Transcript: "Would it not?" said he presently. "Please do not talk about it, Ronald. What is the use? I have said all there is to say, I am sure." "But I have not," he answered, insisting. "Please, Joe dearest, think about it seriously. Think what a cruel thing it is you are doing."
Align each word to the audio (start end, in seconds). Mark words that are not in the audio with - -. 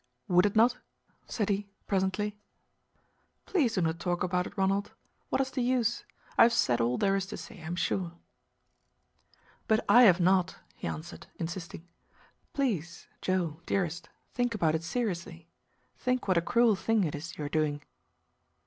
"Would 0.27 0.47
it 0.47 0.55
not?" 0.55 0.79
said 1.27 1.49
he 1.49 1.67
presently. 1.85 2.35
"Please 3.45 3.75
do 3.75 3.81
not 3.81 3.99
talk 3.99 4.23
about 4.23 4.47
it, 4.47 4.57
Ronald. 4.57 4.93
What 5.29 5.41
is 5.41 5.51
the 5.51 5.61
use? 5.61 6.05
I 6.39 6.41
have 6.41 6.53
said 6.53 6.81
all 6.81 6.97
there 6.97 7.15
is 7.15 7.27
to 7.27 7.37
say, 7.37 7.61
I 7.61 7.67
am 7.67 7.75
sure." 7.75 8.13
"But 9.67 9.85
I 9.87 10.05
have 10.09 10.19
not," 10.19 10.57
he 10.73 10.87
answered, 10.87 11.27
insisting. 11.37 11.87
"Please, 12.51 13.07
Joe 13.21 13.61
dearest, 13.67 14.09
think 14.33 14.55
about 14.55 14.73
it 14.73 14.81
seriously. 14.81 15.47
Think 15.99 16.27
what 16.27 16.35
a 16.35 16.41
cruel 16.41 16.75
thing 16.75 17.03
it 17.03 17.13
is 17.13 17.37
you 17.37 17.45
are 17.45 17.49
doing." 17.49 17.83